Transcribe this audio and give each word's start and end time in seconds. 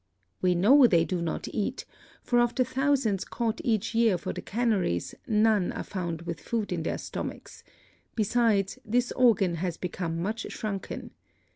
We 0.41 0.55
know 0.55 0.87
they 0.87 1.05
do 1.05 1.21
not 1.21 1.47
eat, 1.53 1.85
for 2.23 2.39
of 2.39 2.55
the 2.55 2.65
thousands 2.65 3.23
caught 3.23 3.61
each 3.63 3.93
year 3.93 4.17
for 4.17 4.33
the 4.33 4.41
canneries 4.41 5.13
none 5.27 5.71
are 5.73 5.83
found 5.83 6.23
with 6.23 6.41
food 6.41 6.71
in 6.73 6.81
their 6.81 6.97
stomachs; 6.97 7.63
besides, 8.15 8.79
this 8.83 9.11
organ 9.11 9.57
has 9.57 9.77
become 9.77 10.19
much 10.19 10.51
shrunken. 10.51 11.11